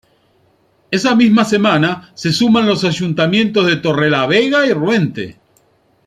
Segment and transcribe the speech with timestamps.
[0.89, 5.37] Esa misma semana se suman los ayuntamientos de Torrelavega y Ruente.